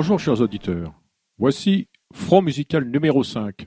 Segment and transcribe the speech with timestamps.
[0.00, 0.94] Bonjour chers auditeurs.
[1.36, 3.66] Voici Front musical numéro 5.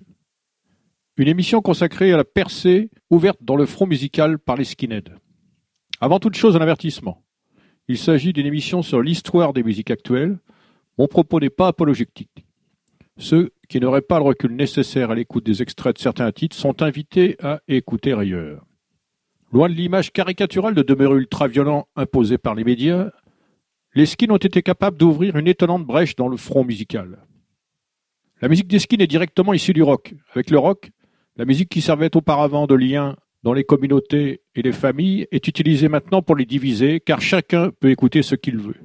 [1.17, 5.13] Une émission consacrée à la percée ouverte dans le front musical par les skinheads.
[6.01, 7.23] Avant toute chose, un avertissement.
[7.87, 10.39] Il s'agit d'une émission sur l'histoire des musiques actuelles.
[10.97, 12.47] Mon propos n'est pas apologétique.
[13.19, 16.81] Ceux qui n'auraient pas le recul nécessaire à l'écoute des extraits de certains titres sont
[16.81, 18.65] invités à écouter ailleurs.
[19.51, 23.11] Loin de l'image caricaturale de demeure ultra-violent imposée par les médias,
[23.95, 27.19] les skins ont été capables d'ouvrir une étonnante brèche dans le front musical.
[28.41, 30.13] La musique des skins est directement issue du rock.
[30.33, 30.91] Avec le rock,
[31.37, 35.89] la musique qui servait auparavant de lien dans les communautés et les familles est utilisée
[35.89, 38.75] maintenant pour les diviser, car chacun peut écouter ce qu'il veut.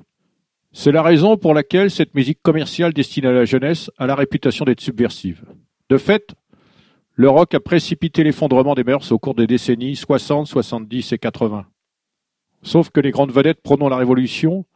[0.72, 4.64] C'est la raison pour laquelle cette musique commerciale destinée à la jeunesse a la réputation
[4.64, 5.44] d'être subversive.
[5.88, 6.34] De fait,
[7.14, 11.66] le rock a précipité l'effondrement des mœurs au cours des décennies 60, 70 et 80.
[12.62, 14.66] Sauf que les grandes vedettes prônant la révolution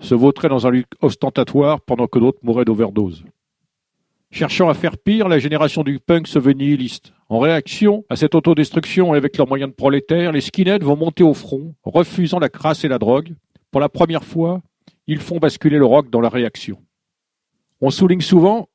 [0.00, 3.24] se vautraient dans un lutte ostentatoire pendant que d'autres mouraient d'overdose.
[4.30, 7.12] Cherchant à faire pire, la génération du punk se veut nihiliste.
[7.28, 11.22] En réaction à cette autodestruction et avec leurs moyens de prolétaires, les skinheads vont monter
[11.22, 13.34] au front, refusant la crasse et la drogue.
[13.70, 14.62] Pour la première fois,
[15.06, 16.78] ils font basculer le rock dans la réaction.
[17.80, 18.68] On souligne souvent,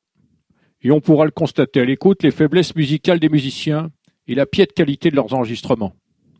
[0.80, 3.90] et on pourra le constater à l'écoute, les faiblesses musicales des musiciens
[4.26, 5.92] et la piètre qualité de leurs enregistrements.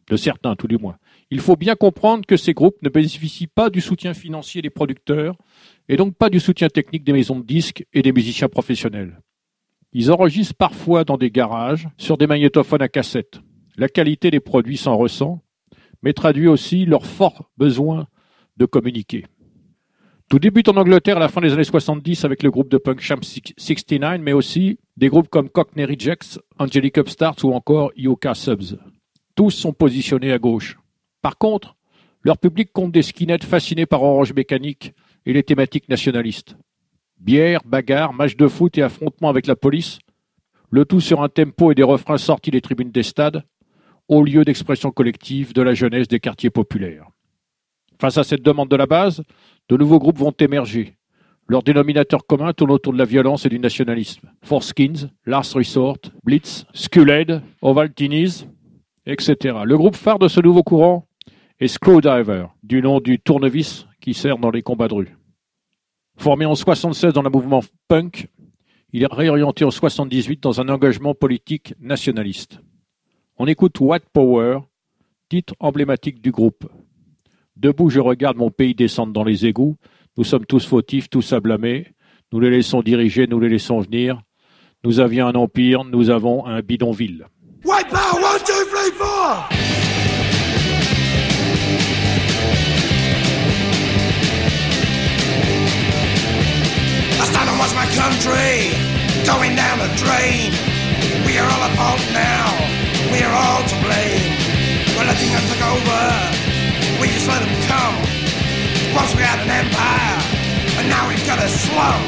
[0.08, 0.96] De certains, tout du moins.
[1.30, 5.36] Il faut bien comprendre que ces groupes ne bénéficient pas du soutien financier des producteurs
[5.88, 9.20] et donc pas du soutien technique des maisons de disques et des musiciens professionnels.
[9.92, 13.40] Ils enregistrent parfois dans des garages, sur des magnétophones à cassette.
[13.76, 15.42] La qualité des produits s'en ressent,
[16.02, 18.08] mais traduit aussi leur fort besoin
[18.56, 19.24] de communiquer.
[20.28, 23.00] Tout débute en Angleterre à la fin des années 70 avec le groupe de punk
[23.00, 28.78] Champ 69, mais aussi des groupes comme Cockney Rejects, Angelic Upstarts ou encore Yoka Subs.
[29.34, 30.78] Tous sont positionnés à gauche.
[31.22, 31.76] Par contre,
[32.22, 34.92] leur public compte des skinheads fascinés par Orange Mécanique
[35.26, 36.56] et les thématiques nationalistes.
[37.18, 39.98] Bière, bagarre, match de foot et affrontements avec la police,
[40.70, 43.44] le tout sur un tempo et des refrains sortis des tribunes des stades,
[44.08, 47.06] au lieu d'expression collective de la jeunesse des quartiers populaires.
[48.00, 49.22] Face à cette demande de la base,
[49.68, 50.96] de nouveaux groupes vont émerger.
[51.48, 54.30] Leur dénominateur commun tourne autour de la violence et du nationalisme.
[54.60, 58.46] Skins, Last Resort, Blitz, Skullhead, Ovaltinies,
[59.04, 61.08] Le groupe phare de ce nouveau courant
[61.58, 65.16] et Screwdriver, du nom du tournevis qui sert dans les combats de rue.
[66.16, 68.28] Formé en 76 dans le mouvement punk,
[68.92, 72.60] il est réorienté en 78 dans un engagement politique nationaliste.
[73.38, 74.60] On écoute White Power,
[75.28, 76.70] titre emblématique du groupe.
[77.56, 79.76] Debout, je regarde mon pays descendre dans les égouts.
[80.16, 81.88] Nous sommes tous fautifs, tous à blâmer.
[82.32, 84.22] Nous les laissons diriger, nous les laissons venir.
[84.84, 87.26] Nous avions un empire, nous avons un bidonville.
[87.62, 89.46] White power, one, two, three, four!
[97.62, 98.74] was my country
[99.22, 100.50] going down the drain.
[101.22, 102.50] We are all at fault now.
[103.14, 104.34] We are all to blame.
[104.98, 106.02] We're letting them take over.
[106.98, 107.94] We just let them come.
[108.98, 110.18] Once we had an empire,
[110.82, 112.02] and now we've got a slum.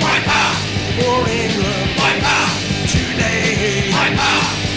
[0.00, 0.56] Wipe out
[0.96, 1.84] for England.
[2.00, 2.56] Wipe out
[2.88, 3.92] today.
[3.92, 4.73] Wipe out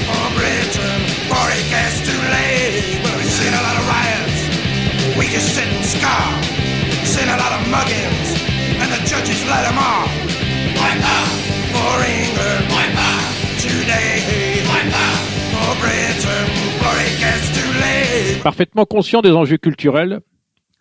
[18.44, 20.22] Parfaitement conscient des enjeux culturels,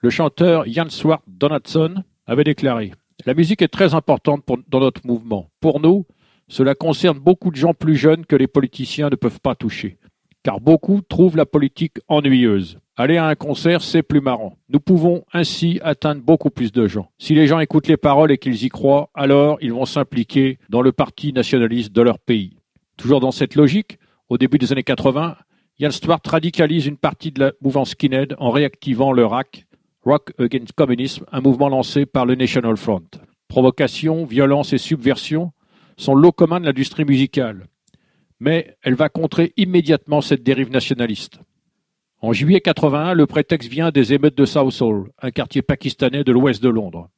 [0.01, 2.93] le chanteur Jan Swart Donaldson avait déclaré
[3.25, 5.51] La musique est très importante dans notre mouvement.
[5.61, 6.07] Pour nous,
[6.49, 9.99] cela concerne beaucoup de gens plus jeunes que les politiciens ne peuvent pas toucher,
[10.43, 12.79] car beaucoup trouvent la politique ennuyeuse.
[12.97, 14.57] Aller à un concert, c'est plus marrant.
[14.71, 17.11] Nous pouvons ainsi atteindre beaucoup plus de gens.
[17.19, 20.81] Si les gens écoutent les paroles et qu'ils y croient, alors ils vont s'impliquer dans
[20.81, 22.57] le parti nationaliste de leur pays.
[22.97, 23.99] Toujours dans cette logique,
[24.31, 25.37] au début des années 80,
[25.79, 29.67] Jan Stewart radicalise une partie de la mouvance skinhead en réactivant le RAC,
[30.05, 33.03] Rock Against Communism, un mouvement lancé par le National Front.
[33.49, 35.53] Provocation, violence et subversion
[35.97, 37.67] sont l'eau commun de l'industrie musicale.
[38.41, 41.41] Mais elle va contrer immédiatement cette dérive nationaliste.
[42.21, 46.63] En juillet 81, le prétexte vient des émeutes de Southall, un quartier pakistanais de l'ouest
[46.63, 47.09] de Londres.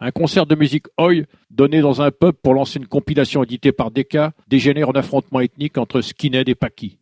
[0.00, 3.90] Un concert de musique Oi, donné dans un pub pour lancer une compilation éditée par
[3.90, 6.98] Decca, dégénère en affrontement ethnique entre skinhead et paki.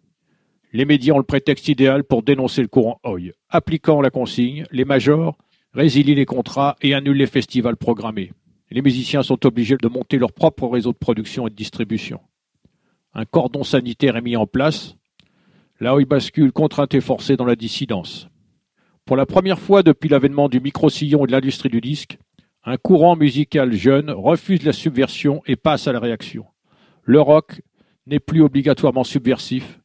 [0.73, 3.33] Les médias ont le prétexte idéal pour dénoncer le courant Oi.
[3.49, 5.39] Appliquant la consigne, les majors
[5.73, 8.33] résilient les contrats et annulent les festivals programmés.
[8.71, 12.21] Les musiciens sont obligés de monter leur propre réseau de production et de distribution.
[13.15, 14.97] Un cordon sanitaire est mis en place,
[15.81, 18.29] Là où il bascule contrainte et forcée dans la dissidence.
[19.07, 22.19] Pour la première fois depuis l'avènement du micro-sillon et de l'industrie du disque,
[22.63, 26.45] Un courant musical jeune refuse la subversion et passe à la réaction.
[27.03, 27.63] Le rock
[28.07, 29.81] n'est plus obligatoirement subversif.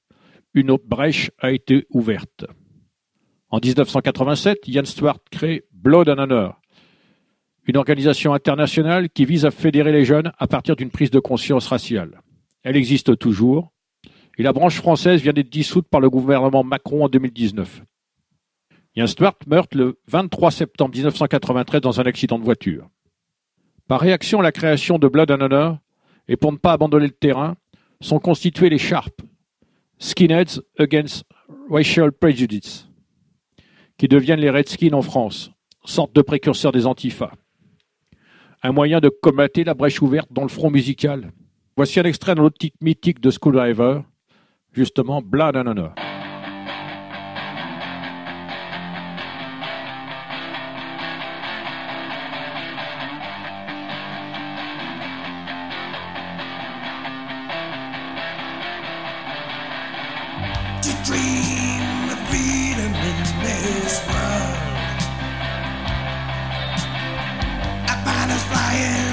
[0.53, 2.45] Une brèche a été ouverte.
[3.49, 6.59] En 1987, Ian Stewart crée Blood and Honor,
[7.67, 11.67] une organisation internationale qui vise à fédérer les jeunes à partir d'une prise de conscience
[11.67, 12.21] raciale.
[12.63, 13.71] Elle existe toujours,
[14.38, 17.83] et la branche française vient d'être dissoute par le gouvernement Macron en 2019.
[18.95, 22.88] Ian Stewart meurt le 23 septembre 1993 dans un accident de voiture.
[23.88, 25.77] Par réaction à la création de Blood and Honor,
[26.27, 27.56] et pour ne pas abandonner le terrain,
[28.01, 29.21] sont constitués les Sharp,
[30.00, 31.23] Skinheads Against
[31.69, 32.89] Racial Prejudice,
[33.97, 35.51] qui deviennent les Redskins en France,
[35.83, 37.31] sorte de précurseurs des Antifas.
[38.67, 41.31] Un moyen de combattre la brèche ouverte dans le front musical.
[41.77, 44.00] Voici un extrait de l'autre titre mythique de Screwdriver,
[44.73, 46.05] justement Blood and Honor.
[68.75, 69.05] En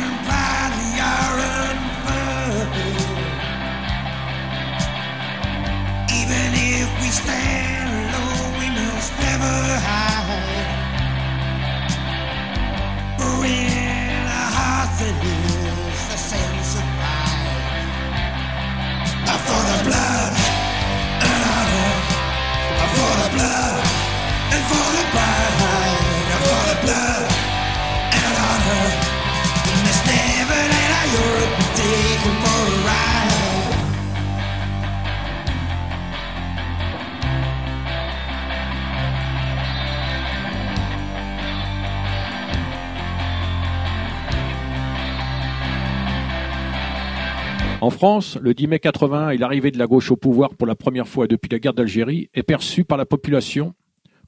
[48.03, 51.07] France, le 10 mai 80 et l'arrivée de la gauche au pouvoir pour la première
[51.07, 53.75] fois depuis la guerre d'Algérie est perçu par la population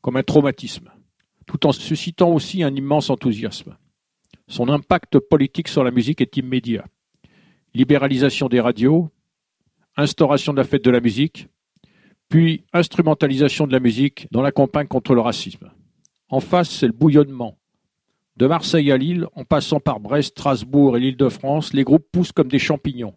[0.00, 0.92] comme un traumatisme,
[1.44, 3.76] tout en suscitant aussi un immense enthousiasme.
[4.46, 6.84] Son impact politique sur la musique est immédiat.
[7.74, 9.10] Libéralisation des radios,
[9.96, 11.48] instauration de la fête de la musique,
[12.28, 15.72] puis instrumentalisation de la musique dans la campagne contre le racisme.
[16.28, 17.58] En face, c'est le bouillonnement.
[18.36, 22.46] De Marseille à Lille, en passant par Brest, Strasbourg et l'Île-de-France, les groupes poussent comme
[22.46, 23.16] des champignons.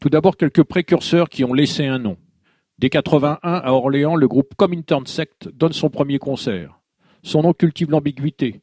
[0.00, 2.16] Tout d'abord, quelques précurseurs qui ont laissé un nom.
[2.78, 6.80] Dès 81, à Orléans, le groupe Comintern Sect donne son premier concert.
[7.22, 8.60] Son nom cultive l'ambiguïté.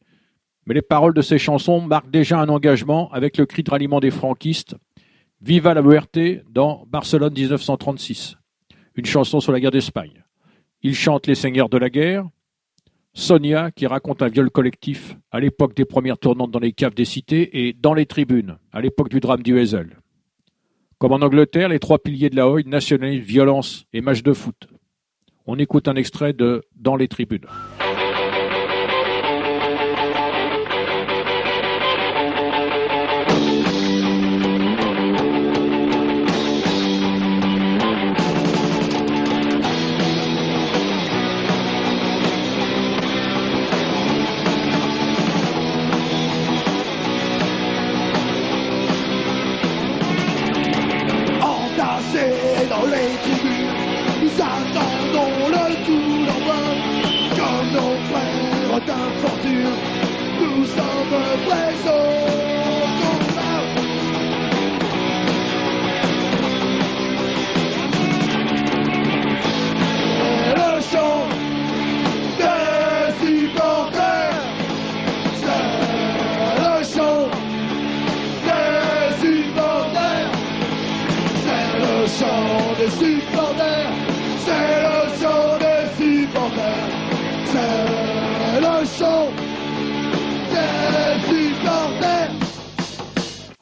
[0.66, 4.00] Mais les paroles de ses chansons marquent déjà un engagement avec le cri de ralliement
[4.00, 4.76] des franquistes
[5.42, 6.18] Viva la Muerte
[6.50, 8.38] dans Barcelone 1936,
[8.96, 10.24] une chanson sur la guerre d'Espagne.
[10.84, 12.26] Il chante Les Seigneurs de la guerre,
[13.14, 17.04] Sonia qui raconte un viol collectif à l'époque des premières tournantes dans les caves des
[17.04, 19.98] cités et dans les tribunes, à l'époque du drame du Hazel.
[21.04, 24.70] Comme en Angleterre, les trois piliers de la Hoy nationalisent violence et match de foot.
[25.46, 27.46] On écoute un extrait de Dans les tribunes.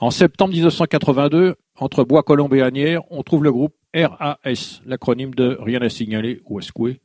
[0.01, 5.79] En septembre 1982, entre Bois-Colombes et Agnières, on trouve le groupe RAS, l'acronyme de Rien
[5.83, 7.01] à signaler ou Escoué.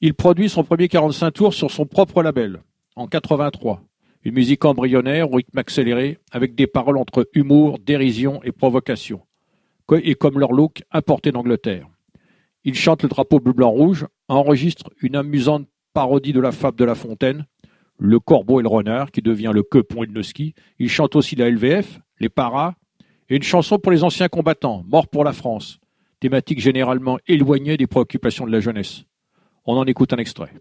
[0.00, 2.62] Il produit son premier 45 tours sur son propre label,
[2.94, 3.82] en 83.
[4.22, 9.22] Une musique embryonnaire au rythme accéléré, avec des paroles entre humour, dérision et provocation,
[9.92, 11.88] et comme leur look importé d'Angleterre.
[12.62, 17.44] Il chante le drapeau bleu-blanc-rouge, enregistre une amusante parodie de la fable de La Fontaine,
[17.98, 20.54] le corbeau et le renard, qui devient le quepon et le ski.
[20.78, 22.74] Il chante aussi la LVF, les paras,
[23.28, 25.80] et une chanson pour les anciens combattants, morts pour la France,
[26.20, 29.04] thématique généralement éloignée des préoccupations de la jeunesse.
[29.66, 30.52] On en écoute un extrait.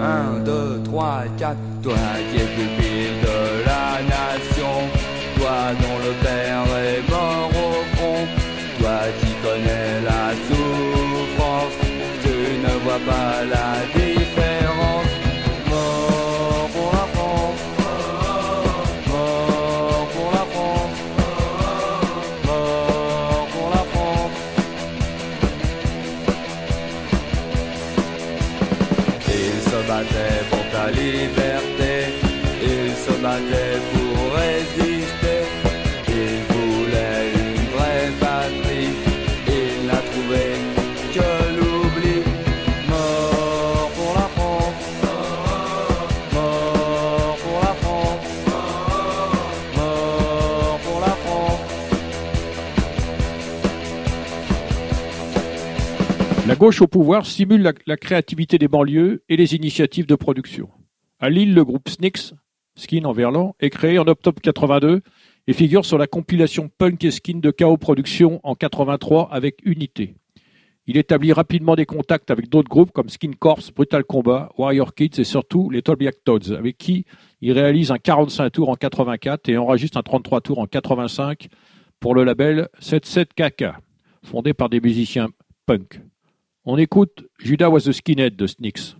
[0.00, 1.94] 1, 2, 3, 4, toi
[2.30, 4.74] qui es pupille de la nation,
[5.36, 8.26] toi dont le père est mort au front,
[8.78, 11.78] toi qui connais la souffrance,
[12.22, 14.07] tu ne vois pas la différence.
[56.58, 60.68] Gauche au pouvoir stimule la, créativité des banlieues et les initiatives de production.
[61.20, 62.34] À Lille, le groupe Snix,
[62.74, 65.00] Skin en verlan, est créé en octobre 82
[65.46, 70.16] et figure sur la compilation Punk et Skin de KO Productions en 83 avec Unité.
[70.86, 75.20] Il établit rapidement des contacts avec d'autres groupes comme Skin Corps, Brutal Combat, Warrior Kids
[75.20, 77.04] et surtout les Tobiac Toads, avec qui
[77.40, 81.48] il réalise un 45 tours en 84 et enregistre un 33 tours en 85
[82.00, 83.74] pour le label 77KK,
[84.24, 85.28] fondé par des musiciens
[85.66, 86.00] punk.
[86.70, 88.94] On écoute Judas was a skinhead de Snix.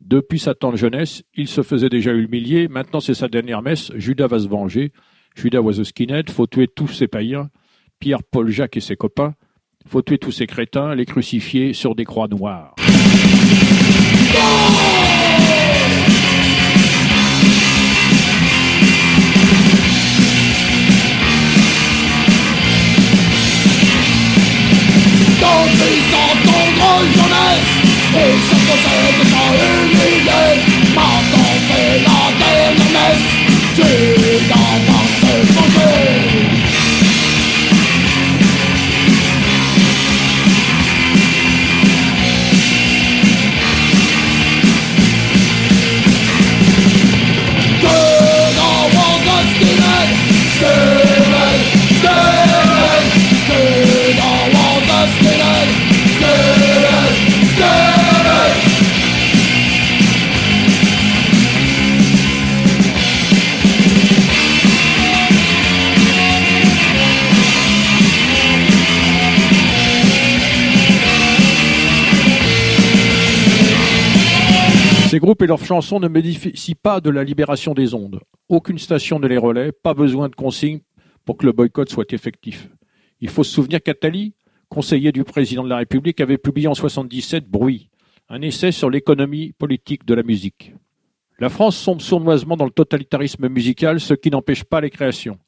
[0.00, 2.66] Depuis sa tendre jeunesse, il se faisait déjà humilier.
[2.66, 3.92] Maintenant, c'est sa dernière messe.
[3.94, 4.90] Judas va se venger.
[5.36, 6.28] Judas was a skinhead.
[6.28, 7.50] Faut tuer tous ces païens.
[8.00, 9.34] Pierre, Paul, Jacques et ses copains.
[9.86, 12.74] Faut tuer tous ces crétins, les crucifier sur des croix noires.
[26.72, 27.72] Sont en grande jeunesse
[28.14, 30.48] Ils se possèdent sans humilier
[30.94, 32.22] Maintenant c'est la
[75.22, 78.20] groupes et leurs chansons ne bénéficient pas de la libération des ondes.
[78.48, 80.80] Aucune station ne les relaie, pas besoin de consignes
[81.24, 82.68] pour que le boycott soit effectif.
[83.20, 84.34] Il faut se souvenir qu'Attali,
[84.68, 87.88] conseiller du président de la République, avait publié en 77 Bruit,
[88.28, 90.74] un essai sur l'économie politique de la musique.
[91.38, 95.38] La France sombre sournoisement dans le totalitarisme musical, ce qui n'empêche pas les créations.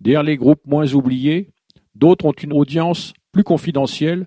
[0.00, 1.48] Derrière les groupes moins oubliés,
[1.94, 4.26] d'autres ont une audience plus confidentielle,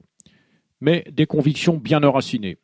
[0.82, 2.58] mais des convictions bien enracinées.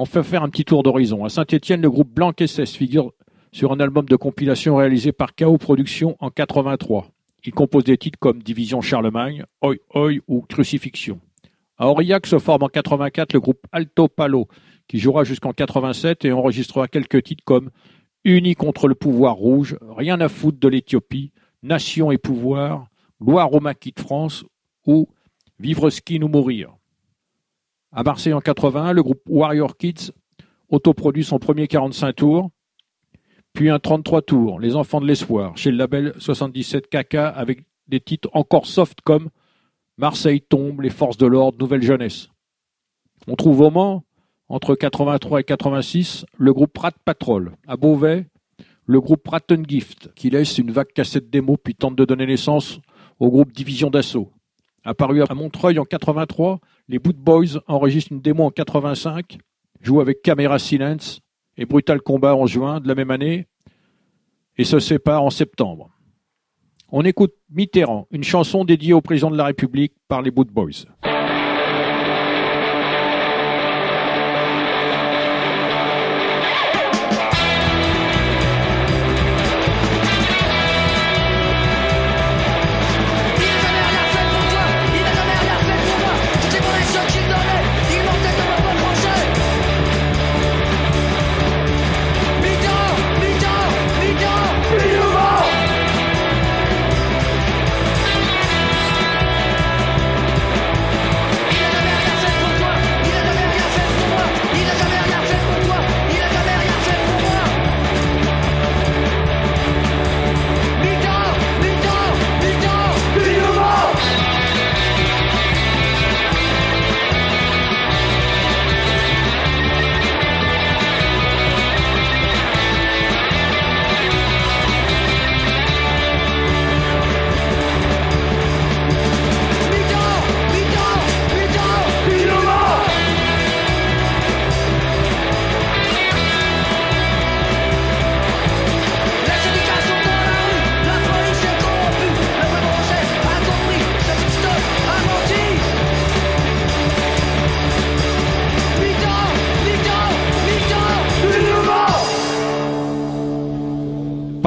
[0.00, 1.24] On fait faire un petit tour d'horizon.
[1.24, 3.10] À Saint-Étienne, le groupe Blanc SS figure
[3.50, 7.08] sur un album de compilation réalisé par KO Productions en 83.
[7.44, 11.18] Il compose des titres comme Division Charlemagne, Oi Oi ou Crucifixion.
[11.78, 14.46] À Aurillac se forme en 84 le groupe Alto Palo,
[14.86, 17.70] qui jouera jusqu'en 87 et enregistrera quelques titres comme
[18.22, 21.32] Unis contre le pouvoir rouge, Rien à foutre de l'Éthiopie,
[21.64, 22.86] Nation et pouvoir,
[23.20, 24.44] Gloire au maquis de France
[24.86, 25.08] ou
[25.58, 26.77] Vivre skin ou mourir.
[27.92, 30.12] À Marseille en 81, le groupe Warrior Kids
[30.68, 32.50] autoproduit son premier 45 tours,
[33.54, 38.00] puis un 33 tours, Les Enfants de l'Espoir, chez le label 77 KK avec des
[38.00, 39.30] titres encore soft comme
[39.96, 42.28] Marseille tombe, Les Forces de l'Ordre, Nouvelle Jeunesse.
[43.26, 44.04] On trouve au Mans,
[44.48, 47.52] entre 83 et 86, le groupe Rat Patrol.
[47.66, 48.26] À Beauvais,
[48.86, 52.80] le groupe Ratten Gift, qui laisse une vague cassette démo puis tente de donner naissance
[53.18, 54.30] au groupe Division d'Assaut.
[54.84, 59.38] Apparu à Montreuil en 83, les Boot Boys enregistrent une démo en 85,
[59.80, 61.20] jouent avec Camera Silence
[61.56, 63.46] et Brutal Combat en juin de la même année
[64.56, 65.90] et se séparent en septembre.
[66.90, 70.86] On écoute Mitterrand, une chanson dédiée au président de la République par les Boot Boys.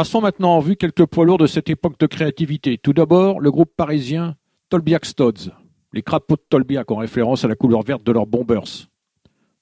[0.02, 2.80] Passons maintenant en vue quelques poids lourds de cette époque de créativité.
[2.80, 4.36] Tout d'abord, le groupe parisien
[4.70, 5.52] Tolbiac Stodds,
[5.94, 8.88] les crapauds de Tolbiac en référence à la couleur verte de leurs bombers.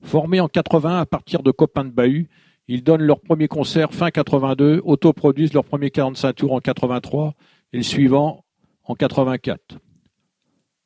[0.01, 2.29] Formés en 80 à partir de copains de bahut,
[2.69, 7.33] ils donnent leur premier concert fin 82, autoproduisent leur premier 45 tours en 83
[7.73, 8.45] et le suivant
[8.85, 9.77] en 84.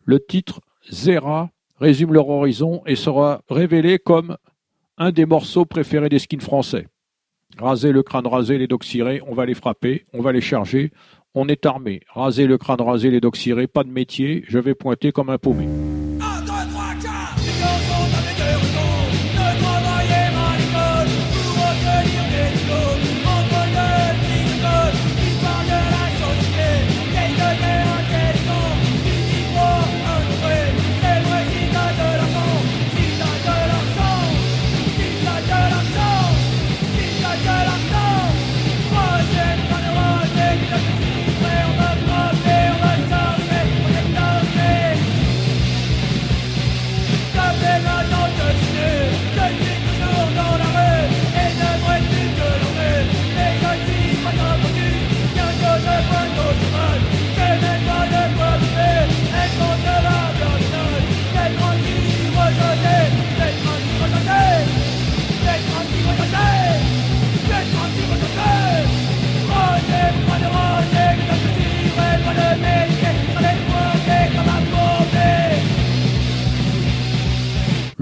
[0.03, 4.35] Le titre Zera résume leur horizon et sera révélé comme
[4.97, 6.87] un des morceaux préférés des skins français.
[7.59, 10.91] Raser le crâne rasé, les docs cirés, on va les frapper, on va les charger,
[11.35, 12.01] on est armé.
[12.13, 15.37] Raser le crâne rasé, les docs cirés, pas de métier, je vais pointer comme un
[15.37, 15.67] paumé.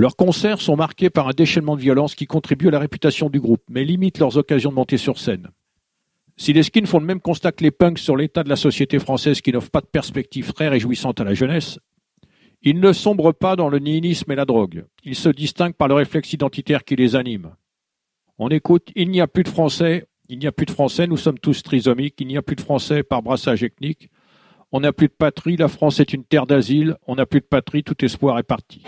[0.02, 3.40] Leurs concerts sont marqués par un déchaînement de violence qui contribue à la réputation du
[3.40, 5.50] groupe, mais limite leurs occasions de monter sur scène.
[6.38, 8.98] Si les skins font le même constat que les punks sur l'état de la société
[8.98, 11.78] française qui n'offre pas de perspective très réjouissante à la jeunesse,
[12.64, 14.86] ils ne sombrent pas dans le nihilisme et la drogue.
[15.04, 17.52] Ils se distinguent par le réflexe identitaire qui les anime.
[18.40, 21.16] On écoute Il n'y a plus de Français, il n'y a plus de Français, nous
[21.16, 24.10] sommes tous trisomiques, il n'y a plus de Français par brassage ethnique,
[24.72, 27.46] on n'a plus de patrie, la France est une terre d'asile, on n'a plus de
[27.46, 28.82] patrie, tout espoir est parti.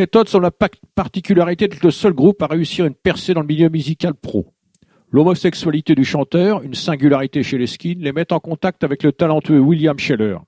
[0.00, 3.42] Les Tots ont la pa- particularité d'être le seul groupe à réussir une percée dans
[3.42, 4.46] le milieu musical pro.
[5.10, 9.58] L'homosexualité du chanteur, une singularité chez les skins, les met en contact avec le talentueux
[9.58, 10.38] William Scheller.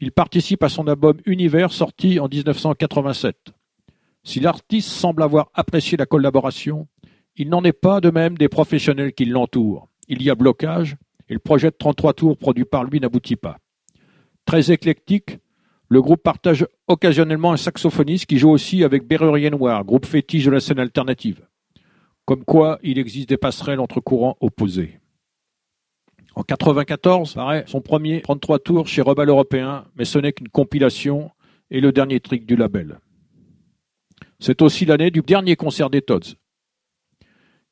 [0.00, 3.36] Il participe à son album Univers sorti en 1987.
[4.22, 6.88] Si l'artiste semble avoir apprécié la collaboration,
[7.36, 9.88] il n'en est pas de même des professionnels qui l'entourent.
[10.08, 10.96] Il y a blocage
[11.28, 13.58] et le projet de 33 tours produit par lui n'aboutit pas.
[14.46, 15.36] Très éclectique,
[15.94, 20.50] le groupe partage occasionnellement un saxophoniste qui joue aussi avec Berrurier Noir, groupe fétiche de
[20.50, 21.46] la scène alternative.
[22.24, 24.98] Comme quoi, il existe des passerelles entre courants opposés.
[26.34, 31.30] En 94, paraît son premier 33 tours chez Rebel Européen, mais ce n'est qu'une compilation
[31.70, 32.98] et le dernier trick du label.
[34.40, 36.34] C'est aussi l'année du dernier concert des Tods.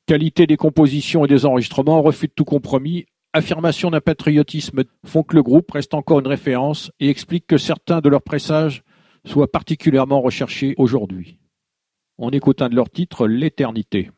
[0.06, 5.34] Qualité des compositions et des enregistrements, refus de tout compromis, affirmation d'un patriotisme font que
[5.34, 8.82] le groupe reste encore une référence et explique que certains de leurs pressages
[9.24, 11.38] soient particulièrement recherchés aujourd'hui.
[12.18, 14.10] On écoute un de leurs titres, L'éternité.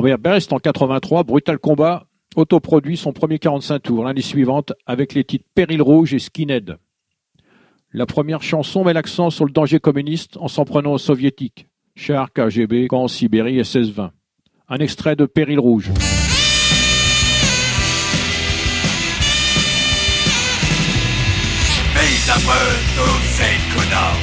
[0.00, 0.10] Échapper.
[0.10, 5.24] Fort Best en 83, Brutal Combat autoproduit son premier 45 tours l'année suivante avec les
[5.24, 6.78] titres Péril Rouge et Skinhead.
[7.92, 11.66] La première chanson met l'accent sur le danger communiste en s'en prenant aux soviétiques.
[11.94, 14.10] Char KGB, camp Sibérie et 16-20.
[14.68, 15.92] Un extrait de Péril Rouge.
[22.34, 22.38] Peu
[22.96, 24.16] tous ces connards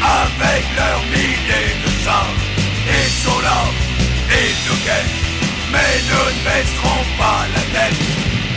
[0.00, 2.34] Avec leurs milliers de chars
[2.86, 3.87] Ils sont là,
[4.30, 5.18] ils nous guettent
[5.72, 8.00] Mais nous ne baisserons pas la tête.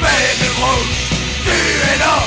[0.02, 1.00] Péril rouge,
[1.46, 1.58] tu
[1.92, 2.18] es là.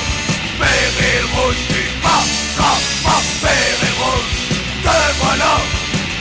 [0.59, 3.21] Péril rouge, tu passeras pas.
[3.43, 4.37] Péril rouge,
[4.85, 5.55] te voilà.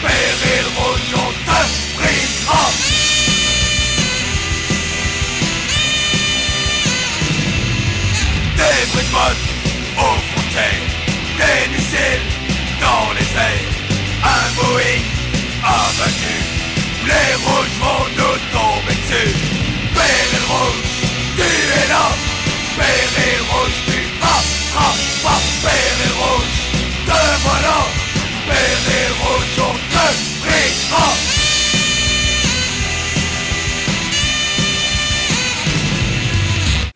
[0.03, 1.61] Péril rouge, on te
[1.97, 2.65] brisera.
[8.57, 9.55] Des bruits de
[10.01, 10.89] aux frontières,
[11.39, 12.27] des missiles
[12.81, 13.75] dans les airs,
[14.23, 15.05] un Boeing
[15.63, 16.54] abattu,
[17.07, 17.35] les
[30.43, 31.07] brisera.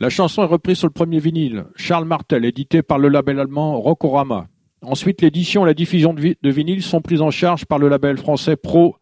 [0.01, 3.81] La chanson est reprise sur le premier vinyle, Charles Martel, édité par le label allemand
[3.81, 4.47] Rockorama.
[4.81, 7.89] Ensuite, l'édition et la diffusion de, vi- de vinyle sont prises en charge par le
[7.89, 8.95] label français Pro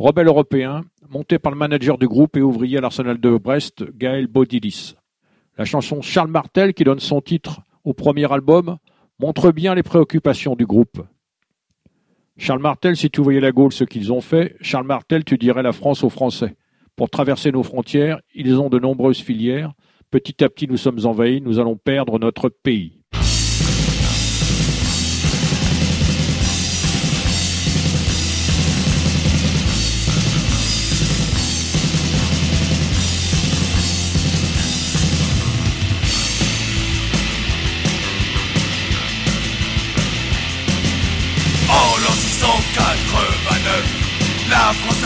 [0.00, 4.28] Rebelle Européen, monté par le manager du groupe et ouvrier à l'Arsenal de Brest, Gaël
[4.28, 4.94] Bodilis.
[5.58, 8.78] La chanson Charles Martel, qui donne son titre au premier album,
[9.18, 11.02] montre bien les préoccupations du groupe.
[12.38, 15.62] Charles Martel, si tu voyais la Gaule ce qu'ils ont fait, Charles Martel, tu dirais
[15.62, 16.56] la France aux Français.
[16.96, 19.74] Pour traverser nos frontières, ils ont de nombreuses filières.
[20.10, 22.99] Petit à petit, nous sommes envahis, nous allons perdre notre pays.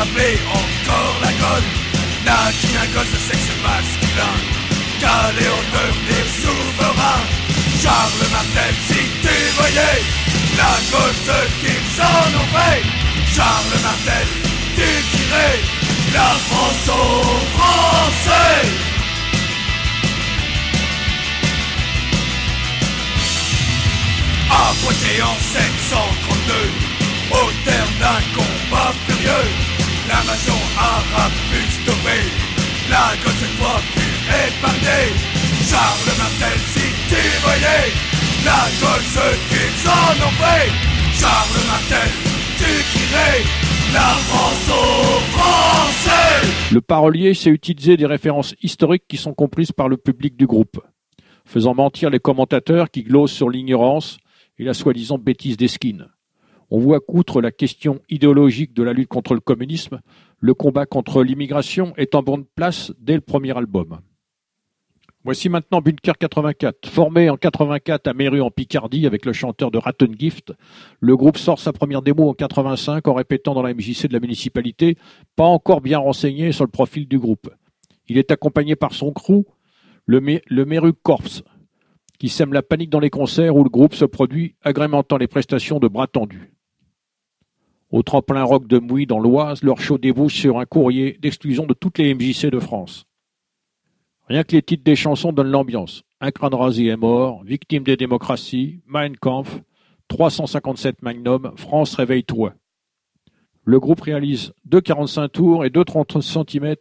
[0.00, 1.70] Appelait encore la Gaule.
[2.24, 4.36] N'a qu'un gosse de sexe masculin,
[5.00, 7.22] qu'allait en devenir souverain.
[7.82, 10.00] Charles Martel, si tu voyais
[10.56, 10.74] la
[11.26, 12.44] ce qu'ils en ont.
[13.34, 14.26] Charles Martel,
[14.76, 15.58] tu dirais
[16.12, 18.68] la France aux Français.
[24.50, 24.72] À
[25.24, 26.54] en 732,
[27.32, 28.33] au terme d'un
[46.72, 50.80] Le parolier sait utiliser des références historiques qui sont comprises par le public du groupe,
[51.44, 54.18] faisant mentir les commentateurs qui glosent sur l'ignorance
[54.58, 56.08] et la soi-disant bêtise d'Esquine.
[56.70, 60.00] On voit qu'outre la question idéologique de la lutte contre le communisme,
[60.40, 64.00] le combat contre l'immigration est en bonne place dès le premier album.
[65.24, 66.86] Voici maintenant Bunker 84.
[66.88, 70.52] Formé en 84 à Méru en Picardie avec le chanteur de Rattengift,
[71.00, 74.20] le groupe sort sa première démo en 85 en répétant dans la MJC de la
[74.20, 74.98] municipalité,
[75.34, 77.48] pas encore bien renseigné sur le profil du groupe.
[78.06, 79.44] Il est accompagné par son crew,
[80.04, 81.22] le, Mé- le Meru Corps,
[82.18, 85.78] qui sème la panique dans les concerts où le groupe se produit, agrémentant les prestations
[85.78, 86.52] de bras tendus.
[87.90, 91.72] Au tremplin rock de Mouy dans l'Oise, leur show débouche sur un courrier d'exclusion de
[91.72, 93.06] toutes les MJC de France.
[94.28, 96.02] Rien que les titres des chansons donnent l'ambiance.
[96.20, 99.60] Un crâne rasé est mort, victime des démocraties, Mein Kampf,
[100.08, 102.54] 357 Magnum, France réveille-toi.
[103.64, 106.74] Le groupe réalise deux 45 tours et deux 30 cm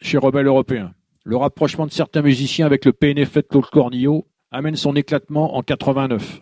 [0.00, 0.92] chez Rebelle Européen.
[1.24, 5.62] Le rapprochement de certains musiciens avec le PNF de Claude Cornillo amène son éclatement en
[5.62, 6.40] 89.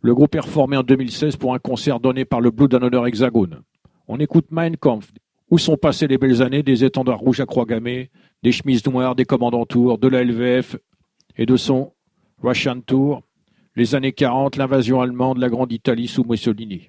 [0.00, 3.06] Le groupe est reformé en 2016 pour un concert donné par le Blood and Honor
[3.06, 3.62] Hexagone.
[4.08, 5.12] On écoute Mein Kampf.
[5.50, 8.10] Où sont passées les belles années des étendards rouges à croix gammée,
[8.42, 10.76] des chemises noires, des commandants tours, de la LVF
[11.36, 11.92] et de son
[12.42, 13.22] Russian Tour,
[13.76, 16.88] les années 40, l'invasion allemande, la Grande Italie sous Mussolini.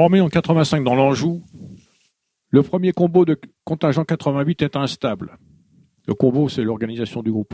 [0.00, 1.42] Formé en 85 dans l'Anjou,
[2.48, 5.36] le premier combo de contingent 88 est instable.
[6.06, 7.52] Le combo, c'est l'organisation du groupe.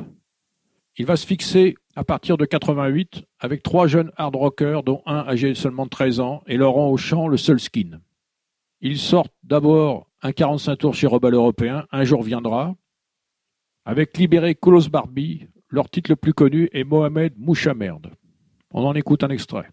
[0.96, 5.26] Il va se fixer à partir de 88 avec trois jeunes hard rockers, dont un
[5.26, 7.98] âgé de seulement 13 ans, et Laurent Auchan, le seul skin.
[8.80, 12.76] Ils sortent d'abord un 45 tours chez Rebel Européen, Un jour viendra,
[13.84, 18.12] avec Libéré Koulos Barbie, leur titre le plus connu est Mohamed Mouchamerde.
[18.72, 19.66] On en écoute un extrait.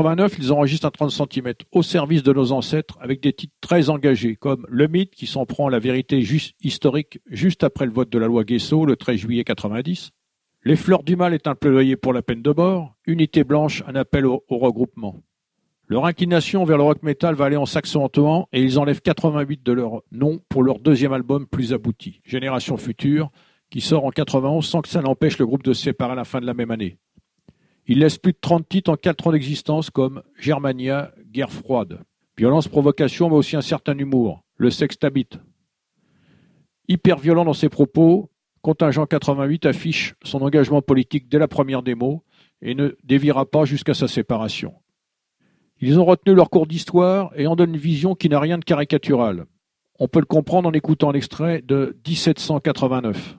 [0.00, 3.90] 89, ils enregistrent un 30 cm au service de nos ancêtres avec des titres très
[3.90, 7.92] engagés comme Le Mythe qui s'en prend à la vérité juste historique juste après le
[7.92, 10.12] vote de la loi Guesso le 13 juillet 90.
[10.64, 12.94] Les Fleurs du Mal est un plaidoyer pour la peine de mort.
[13.06, 15.22] Unité Blanche, un appel au, regroupement.
[15.86, 19.72] Leur inclination vers le rock metal va aller en s'accentuant et ils enlèvent 88 de
[19.72, 23.30] leur nom pour leur deuxième album plus abouti, Génération Future,
[23.68, 26.24] qui sort en 91 sans que ça n'empêche le groupe de se séparer à la
[26.24, 26.96] fin de la même année.
[27.90, 32.04] Il laisse plus de 30 titres en 4 ans d'existence comme Germania, Guerre froide.
[32.38, 34.44] Violence, provocation, mais aussi un certain humour.
[34.54, 35.26] Le sextabit.
[36.86, 38.30] Hyper violent dans ses propos,
[38.62, 42.22] Contingent 88 affiche son engagement politique dès la première démo
[42.62, 44.72] et ne déviera pas jusqu'à sa séparation.
[45.80, 48.64] Ils ont retenu leur cours d'histoire et en donnent une vision qui n'a rien de
[48.64, 49.46] caricatural.
[49.98, 53.36] On peut le comprendre en écoutant l'extrait de 1789.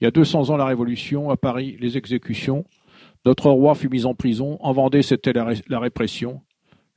[0.00, 2.64] Il y a 200 ans la Révolution, à Paris les exécutions,
[3.24, 4.56] notre roi fut mis en prison.
[4.60, 6.40] En Vendée, c'était la, ré- la répression.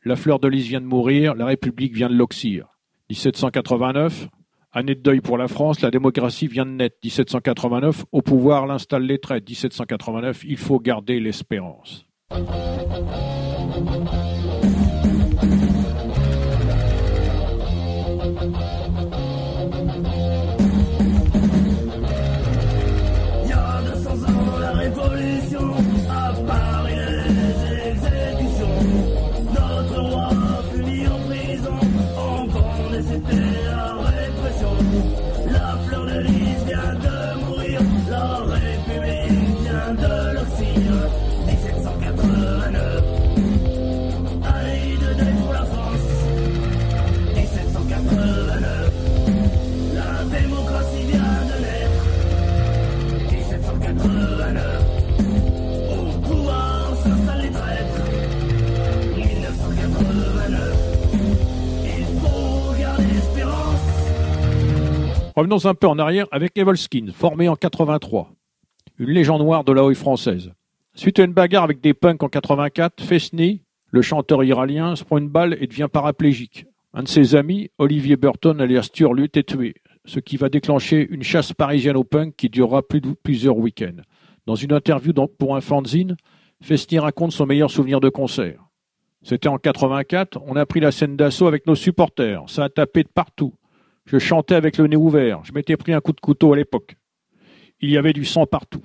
[0.05, 1.35] La fleur de lys vient de mourir.
[1.35, 2.67] La République vient de l'oxyre.
[3.09, 4.27] 1789,
[4.71, 5.81] année de deuil pour la France.
[5.81, 6.97] La démocratie vient de naître.
[7.03, 9.47] 1789, au pouvoir l'installe les traites.
[9.47, 12.05] 1789, il faut garder l'espérance.
[65.35, 68.29] Revenons un peu en arrière avec Evolskin, formé en 83.
[68.99, 70.51] Une légende noire de la Hoy française.
[70.93, 75.17] Suite à une bagarre avec des punks en 84, Fesny, le chanteur iranien, se prend
[75.17, 76.67] une balle et devient paraplégique.
[76.93, 79.73] Un de ses amis, Olivier Burton, alias Turlut, est tué,
[80.05, 84.03] ce qui va déclencher une chasse parisienne aux punks qui durera plusieurs week-ends.
[84.45, 86.15] Dans une interview pour un fanzine,
[86.61, 88.63] Fesny raconte son meilleur souvenir de concert.
[89.23, 92.43] C'était en 84, on a pris la scène d'assaut avec nos supporters.
[92.45, 93.55] Ça a tapé de partout.
[94.05, 95.43] Je chantais avec le nez ouvert.
[95.43, 96.95] Je m'étais pris un coup de couteau à l'époque.
[97.79, 98.81] Il y avait du sang partout.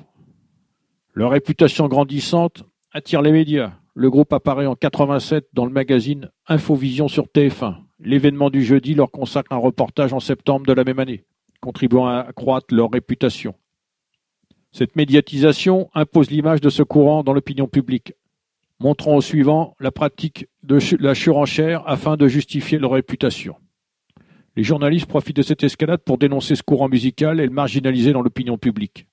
[1.14, 3.72] Leur réputation grandissante attire les médias.
[3.94, 7.76] Le groupe apparaît en 87 dans le magazine Infovision sur TF1.
[7.98, 11.24] L'événement du jeudi leur consacre un reportage en septembre de la même année,
[11.60, 13.54] contribuant à accroître leur réputation.
[14.70, 18.12] Cette médiatisation impose l'image de ce courant dans l'opinion publique,
[18.78, 23.56] montrant au suivant la pratique de la surenchère afin de justifier leur réputation.
[24.58, 28.22] Les journalistes profitent de cette escalade pour dénoncer ce courant musical et le marginaliser dans
[28.22, 29.06] l'opinion publique.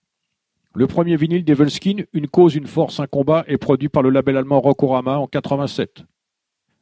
[0.74, 4.38] Le premier vinyle d'Evelskin, Une cause, une force, un combat, est produit par le label
[4.38, 6.04] allemand Rockorama en 87.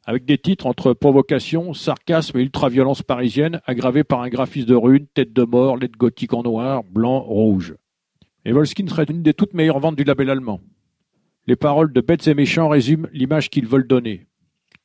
[0.06, 5.08] avec des titres entre provocation, sarcasme et ultraviolence parisienne, aggravés par un graphisme de runes,
[5.12, 7.74] tête de mort, lettres gothiques en noir, blanc, rouge.
[8.46, 10.62] Et Volskin serait une des toutes meilleures ventes du label allemand.
[11.46, 14.26] Les paroles de Bêtes et Méchants résument l'image qu'ils veulent donner.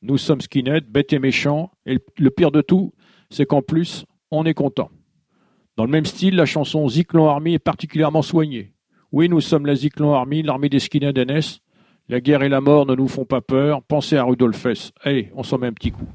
[0.02, 2.92] Nous sommes skinheads, bêtes et méchants, et le pire de tout,
[3.30, 4.90] c'est qu'en plus, on est content.
[5.76, 8.74] Dans le même style, la chanson Zyklon Army est particulièrement soignée.
[9.12, 11.60] Oui, nous sommes la Zyklon Army, l'armée des skinheads NS.
[12.08, 13.82] La guerre et la mort ne nous font pas peur.
[13.82, 14.92] Pensez à Rudolf Hess.
[15.02, 16.06] Allez, on s'en met un petit coup.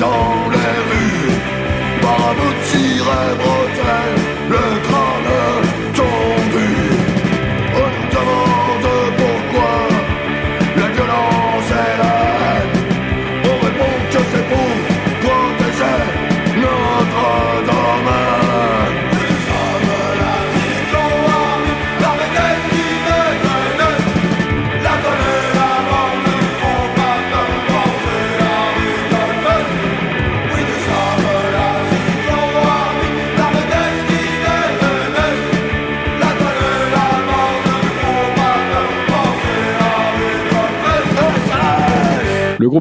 [0.00, 1.32] Dans les rues.
[2.02, 3.53] Par de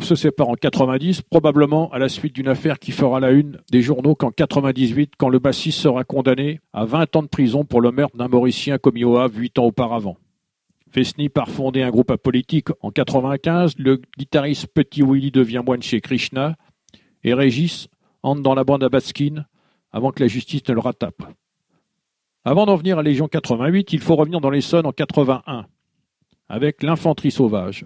[0.03, 3.81] Se sépare en 90, probablement à la suite d'une affaire qui fera la une des
[3.81, 7.91] journaux qu'en 98, quand le bassiste sera condamné à 20 ans de prison pour le
[7.91, 10.17] meurtre d'un Mauricien commis au Havre 8 ans auparavant.
[10.91, 16.01] Fesny part fonder un groupe apolitique en 95, le guitariste Petit Willy devient moine chez
[16.01, 16.57] Krishna,
[17.23, 17.87] et Régis
[18.23, 19.45] entre dans la bande à Baskin
[19.93, 21.23] avant que la justice ne le rattrape.
[22.43, 25.65] Avant d'en venir à Légion 88, il faut revenir dans l'Essonne en 81,
[26.49, 27.85] avec l'infanterie sauvage.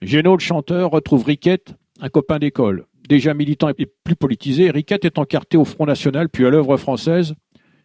[0.00, 2.86] Génaud, le chanteur, retrouve Riquette, un copain d'école.
[3.08, 7.34] Déjà militant et plus politisé, Riquette est encarté au Front National puis à l'œuvre française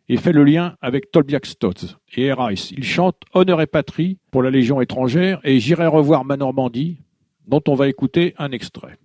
[0.10, 2.71] et fait le lien avec Tolbiac Stotz et Rice.
[2.71, 6.99] Il chante Honneur et patrie pour la Légion étrangère et J'irai revoir ma Normandie,
[7.47, 8.97] dont on va écouter un extrait.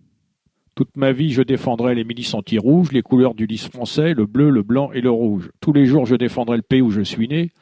[0.74, 4.50] Toute ma vie, je défendrai les milices anti-rouges, les couleurs du lys français, le bleu,
[4.50, 5.50] le blanc et le rouge.
[5.61, 7.52] Tous les jours, je défendrai le pays où je suis né,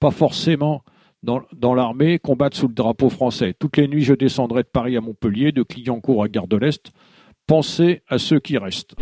[0.00, 0.82] pas forcément
[1.26, 3.54] dans, l'armée, combattre sous le drapeau français.
[3.58, 6.92] Toutes les nuits, je descendrai de Paris à Montpellier, de Clignancourt à Gare de l'Est.
[7.46, 8.94] Pensez à ceux qui restent.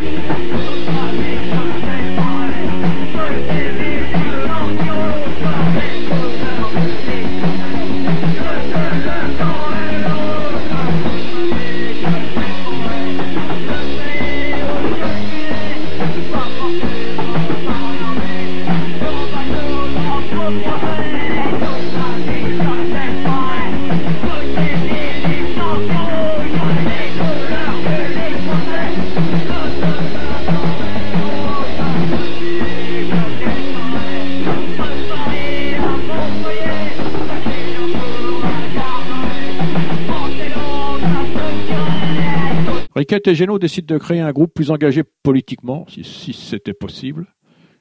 [43.04, 47.26] Riquette et Génaud décident de créer un groupe plus engagé politiquement, si, c'était possible.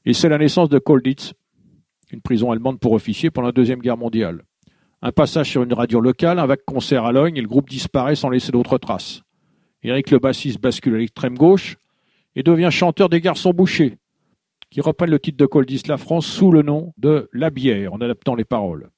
[0.03, 1.33] Et c'est la naissance de Colditz,
[2.11, 4.43] une prison allemande pour officiers pendant la Deuxième Guerre mondiale.
[5.01, 8.17] Un passage sur une radio locale, un vague concert à Logne, et le groupe disparaît
[8.17, 9.21] sans laisser d'autres traces.
[9.81, 11.77] Eric le bassiste bascule à l'extrême gauche
[12.35, 13.95] et devient chanteur des Garçons Bouchés,
[14.71, 18.01] qui reprennent le titre de Colditz La France sous le nom de La Bière, en
[18.01, 18.89] adaptant les paroles.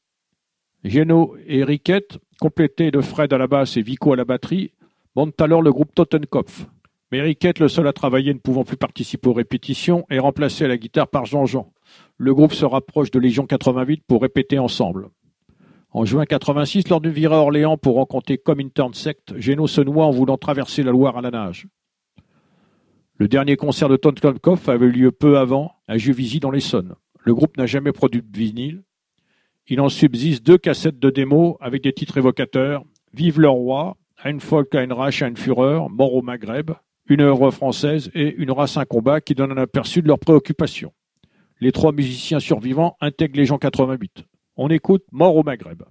[0.84, 4.72] Génaud et Riquette, complétés de Fred à la basse et Vico à la batterie,
[5.16, 6.68] montent alors le groupe Tottenkopf.
[7.12, 10.68] Mais Riquette, le seul à travailler ne pouvant plus participer aux répétitions, est remplacé à
[10.68, 11.72] la guitare par Jean-Jean.
[12.18, 15.10] Le groupe se rapproche de Légion 88 pour répéter ensemble.
[15.92, 20.06] En juin 86, lors d'une virée à Orléans pour rencontrer Comintern Sect, Génaud se noie
[20.06, 21.68] en voulant traverser la Loire à la nage.
[23.18, 26.96] Le dernier concert de Tottenkopf avait eu lieu peu avant à Juvisy dans l'Essonne.
[27.24, 28.84] Le groupe n'a jamais produit de vinyle.
[29.68, 34.40] Il en subsiste deux cassettes de démo avec des titres évocateurs Vive le roi, Ein
[34.40, 36.72] Volk, ein Reich, ein Führer, Mort au Maghreb,
[37.08, 40.94] une œuvre française et une race, un combat qui donnent un aperçu de leurs préoccupations.
[41.60, 44.24] Les trois musiciens survivants intègrent les gens 88.
[44.56, 45.84] On écoute Mort au Maghreb.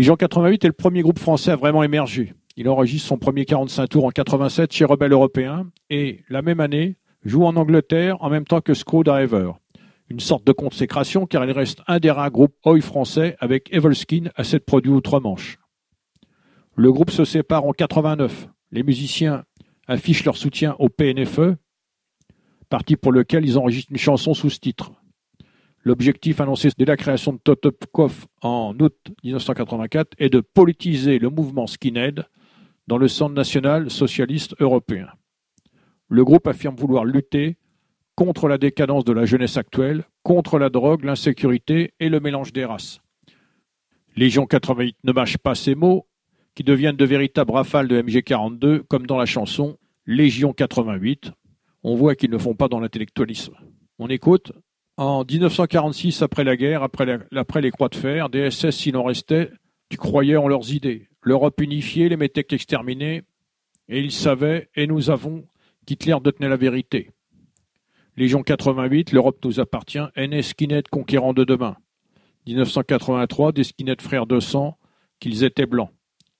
[0.00, 2.32] Légion 88 est le premier groupe français à vraiment émerger.
[2.56, 6.96] Il enregistre son premier 45 tours en 87 chez Rebelle Européen et, la même année,
[7.22, 9.50] joue en Angleterre en même temps que Screwdriver.
[10.08, 14.30] Une sorte de consécration car il reste un des rares groupes Oi français avec Evolskin
[14.36, 15.58] à cette produit outre-Manche.
[16.76, 18.48] Le groupe se sépare en 89.
[18.72, 19.44] Les musiciens
[19.86, 21.56] affichent leur soutien au PNFE,
[22.70, 24.92] parti pour lequel ils enregistrent une chanson sous ce titre.
[25.82, 31.66] L'objectif annoncé dès la création de Totopkov en août 1984 est de politiser le mouvement
[31.66, 32.26] skinhead
[32.86, 35.08] dans le Centre national socialiste européen.
[36.08, 37.56] Le groupe affirme vouloir lutter
[38.14, 42.66] contre la décadence de la jeunesse actuelle, contre la drogue, l'insécurité et le mélange des
[42.66, 43.00] races.
[44.16, 46.06] Légion 88 ne mâche pas ces mots,
[46.54, 51.32] qui deviennent de véritables rafales de MG42, comme dans la chanson Légion 88.
[51.84, 53.54] On voit qu'ils ne font pas dans l'intellectualisme.
[53.98, 54.52] On écoute
[55.00, 57.06] en 1946, après la guerre, après,
[57.62, 59.50] les croix de fer, des SS, s'il en restait,
[59.88, 61.08] tu croyais en leurs idées.
[61.22, 63.22] L'Europe unifiée, les métèques exterminés,
[63.88, 65.46] et ils savaient, et nous avons,
[65.86, 67.12] qu'Hitler détenait la vérité.
[68.18, 71.76] Légion 88, l'Europe nous appartient, NS Skinhead conquérant de demain.
[72.46, 74.76] 1983, des skinheads frères de sang,
[75.18, 75.90] qu'ils étaient blancs,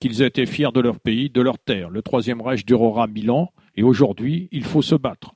[0.00, 1.88] qu'ils étaient fiers de leur pays, de leur terre.
[1.88, 5.32] Le troisième Reich durera mille ans, et aujourd'hui, il faut se battre.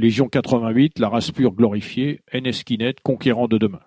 [0.00, 2.64] Légion 88, la race pure glorifiée, NS
[3.02, 3.80] conquérant de demain.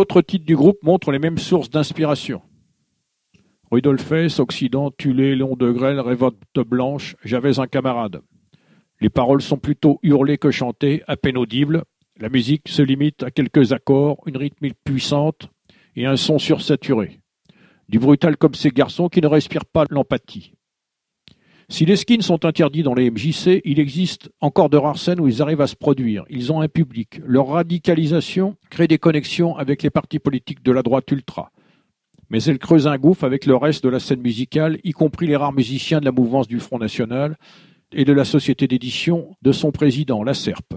[0.00, 2.40] D'autres titres du groupe montrent les mêmes sources d'inspiration.
[3.70, 8.22] Rudolf Hess, Occident, Tulé, Léon de Grelle, Révolte Blanche, J'avais un camarade.
[9.02, 11.84] Les paroles sont plutôt hurlées que chantées, à peine audibles.
[12.18, 15.50] La musique se limite à quelques accords, une rythmique puissante
[15.94, 17.20] et un son sursaturé.
[17.90, 20.54] Du brutal comme ces garçons qui ne respirent pas l'empathie.
[21.70, 25.28] Si les skins sont interdits dans les MJC, il existe encore de rares scènes où
[25.28, 26.24] ils arrivent à se produire.
[26.28, 27.20] Ils ont un public.
[27.24, 31.52] Leur radicalisation crée des connexions avec les partis politiques de la droite ultra.
[32.28, 35.36] Mais elle creuse un gouffre avec le reste de la scène musicale, y compris les
[35.36, 37.38] rares musiciens de la mouvance du Front National
[37.92, 40.74] et de la société d'édition de son président, la SERP.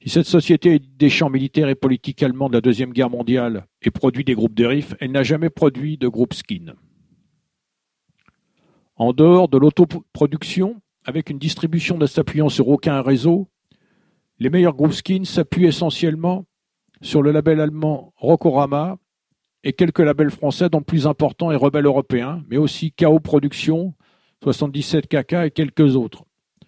[0.00, 3.90] Si cette société des champs militaires et politiques allemands de la Deuxième Guerre mondiale et
[3.90, 6.74] produit des groupes de elle n'a jamais produit de groupe skin.
[9.00, 13.48] En dehors de l'autoproduction, avec une distribution ne s'appuyant sur aucun réseau,
[14.38, 16.44] les meilleurs groupes skins s'appuient essentiellement
[17.00, 18.98] sur le label allemand Rockorama
[19.64, 23.94] et quelques labels français dont plus important est Rebelle Européen, mais aussi KO Productions,
[24.44, 26.26] 77 KK et quelques autres.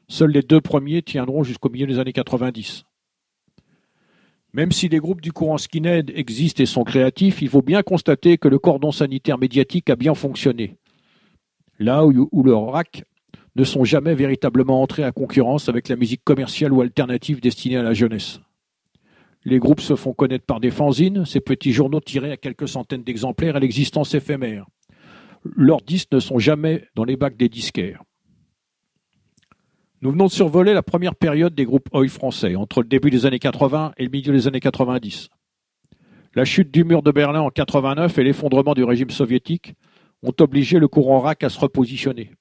[0.08, 2.86] Seuls les deux premiers tiendront jusqu'au milieu des années 90.
[4.54, 8.38] Même si les groupes du courant skinhead existent et sont créatifs, il faut bien constater
[8.38, 10.78] que le cordon sanitaire médiatique a bien fonctionné
[11.82, 13.04] là où, le rack
[13.56, 17.82] ne sont jamais véritablement entrés en concurrence avec la musique commerciale ou alternative destinée à
[17.82, 18.40] la jeunesse.
[19.44, 23.02] Les groupes se font connaître par des fanzines, ces petits journaux tirés à quelques centaines
[23.02, 24.66] d'exemplaires à l'existence éphémère.
[25.44, 28.02] Leurs disques ne sont jamais dans les bacs des disquaires.
[30.00, 33.26] Nous venons de survoler la première période des groupes Oi français, entre le début des
[33.26, 35.28] années 80 et le milieu des années 90.
[36.34, 39.74] La chute du mur de Berlin en 89 et l'effondrement du régime soviétique
[40.22, 42.32] ont obligé le courant RAC à se repositionner.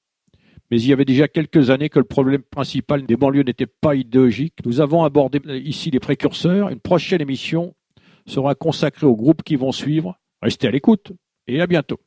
[0.70, 3.94] Mais il y avait déjà quelques années que le problème principal des banlieues n'était pas
[3.94, 4.54] idéologique.
[4.64, 6.70] Nous avons abordé ici les précurseurs.
[6.70, 7.74] Une prochaine émission
[8.26, 10.18] sera consacrée aux groupes qui vont suivre.
[10.40, 11.12] Restez à l'écoute
[11.46, 12.00] et à bientôt.